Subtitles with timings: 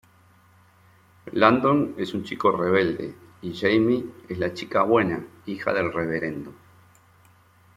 [1.31, 3.13] Landon es un chico rebelde
[3.43, 6.51] y Jamie es la chica buena, hija del reverendo.